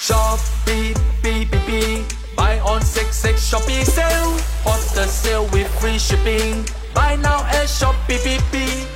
[0.00, 0.94] Shopee,
[1.24, 2.04] beep, beep, beep.
[2.36, 4.38] Buy on 66 Shopee sale.
[4.62, 6.64] Hot the sale with free shipping.
[6.94, 8.86] Buy now at Shopee, beep, beep.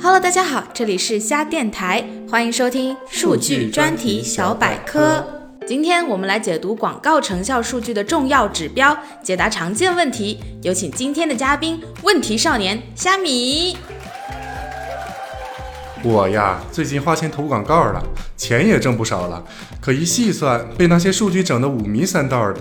[0.00, 5.22] Hello，大家好，这里是虾电台，欢迎收听数据专题小百科。
[5.66, 10.40] 今天我们来解读广告成效数据的重要指标，解答常见问题。
[10.62, 13.76] 有请今天的嘉宾，问题少年虾米。
[16.02, 18.02] 我呀，最近花钱投广告了，
[18.34, 19.44] 钱也挣不少了，
[19.82, 22.60] 可一细算，被那些数据整得五迷三道的。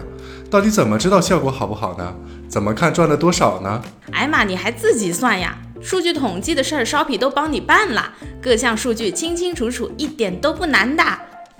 [0.51, 2.13] 到底怎么知道效果好不好呢？
[2.49, 3.81] 怎么看赚了多少呢？
[4.11, 5.57] 哎妈，你还自己算呀？
[5.81, 11.03] 数据统计的事儿，Shopee 都帮你办了，各项数据清清楚楚，一点都不难的。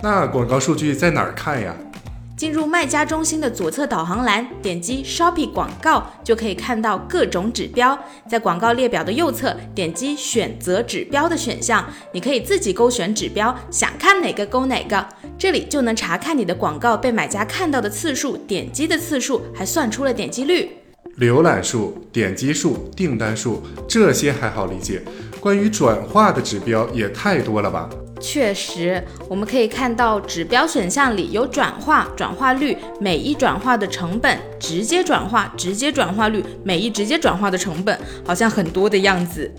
[0.02, 1.74] 那广告数据在哪儿看呀？
[2.40, 8.00] 进入卖家中心的左侧导航栏，点击 Shopping 广告，就可以看到各种指标。
[8.30, 15.06] 在广告列表的右侧，点击选择指标的选项，你可以自己勾选指标，想看哪个勾哪个。
[15.38, 20.72] 这里就能查看你的广告被买家看到的次数、点击的次数，还算出了点击率。
[21.18, 25.02] 浏览数、点击数、订单数这些还好理解，
[25.42, 27.90] 关于转化的指标也太多了吧？
[28.20, 39.52] 确实，我们可以看到指标选项里有转化、转化率、每一转化的成本、直接转化、直接转化率、每一直接转化的成本，好像很多的样子。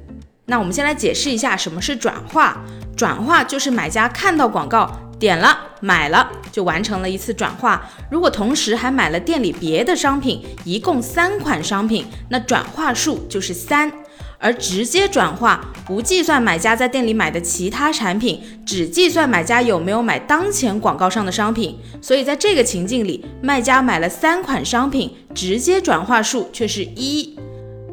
[0.46, 2.62] 那我们先来解释一下什么是转化。
[2.96, 7.88] 转化就是买家看到广告点了买了，就完成了一次转化。
[8.10, 13.90] 如果同时还买了店里别的商品，一共三款商品，那转化数就是三。
[14.38, 21.76] 而直接转化不计算买家在店里买的其他产品，只计算买家有没有买当前广告上的商品。
[22.00, 27.38] 所以在这个情境里，卖家买了三款商品，直接转化数却是一。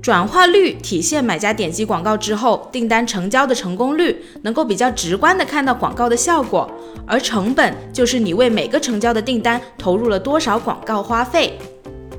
[0.02, 6.72] 转化率体现买家点击广告之后订单成交的成功率，能够比较直观的看到广告的效果。
[7.06, 11.58] 而成本就是你为每个成交的订单投入了多少广告花费。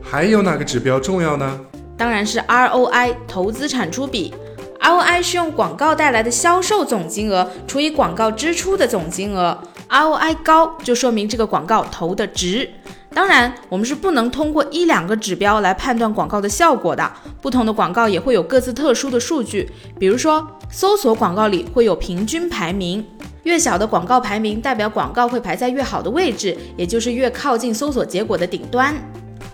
[0.02, 1.60] 还有哪个指标重要呢？
[1.98, 4.32] 当然是 ROI 投资产出比
[4.80, 9.58] ，ROI 是用广告带来的销售总金额除以广告支出的总金额
[9.88, 12.70] ，ROI 高就说明这个广告投的值。
[13.12, 17.10] 当然，我们是不能通过一两个指标来判断广告的效果的，
[17.42, 19.68] 不同的广告也会有各自特殊的数据。
[19.98, 23.04] 比如说，搜索广告里会有平均排名，
[23.42, 28.94] 越小的广告排名代表广告会排在越好的位置，也就是越靠近搜索结果的顶端。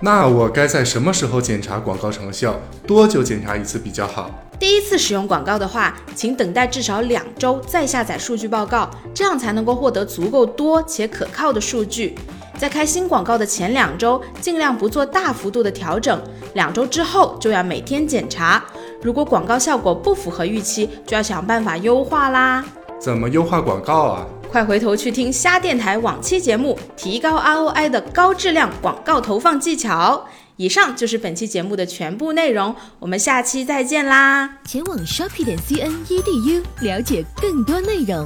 [0.00, 2.55] 那我该在什么时候检查广告成效？
[2.87, 4.31] 多久检查一次比较好？
[4.59, 12.15] 第一次使用广告的话，请等待至少两周再下载数据报告，这样才能够获得足够多且可靠的数据。
[12.56, 16.21] 在开新广告的前两周，尽量不做大幅度的调整，
[16.55, 18.62] 两周之后就要每天检查。
[19.03, 22.65] 如果广告效果不符合预期，就要想办法优化啦。
[22.99, 24.26] 怎么优化广告啊？
[24.55, 30.29] 快回头去听虾电台往期节目，提高 ROI 的高质量广告投放技巧。
[30.55, 34.59] 以上就是本期节目的全部内容，我们下期再见啦！
[34.65, 38.25] 前往 shopping 点 cn edu 了解更多内容。